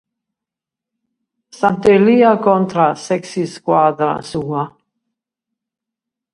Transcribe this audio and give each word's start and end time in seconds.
Sant'Elia 1.57 2.33
contra 2.49 2.87
a 2.87 2.97
s'ex-iscuadra 3.03 4.11
sua. 4.33 4.67